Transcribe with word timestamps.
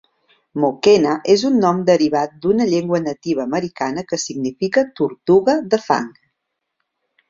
Mokena 0.61 1.11
és 1.33 1.43
un 1.49 1.59
nom 1.65 1.83
derivat 1.91 2.33
d'una 2.47 2.67
llengua 2.73 3.03
nativa 3.05 3.47
americana 3.47 4.09
que 4.11 4.23
significa 4.27 4.89
"tortuga 5.05 5.61
de 5.77 5.85
fang". 5.89 6.15